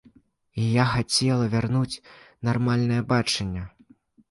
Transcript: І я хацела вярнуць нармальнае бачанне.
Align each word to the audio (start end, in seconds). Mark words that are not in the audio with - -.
І 0.61 0.63
я 0.75 0.85
хацела 0.93 1.45
вярнуць 1.53 1.99
нармальнае 2.51 3.01
бачанне. 3.15 3.63